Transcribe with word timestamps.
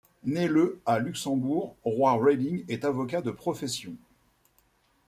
Né 0.23 0.47
le 0.47 0.81
à 0.87 0.97
Luxembourg, 0.97 1.75
Roy 1.83 2.13
Reding 2.15 2.65
est 2.67 2.85
avocat 2.85 3.21
de 3.21 3.29
profession. 3.29 3.93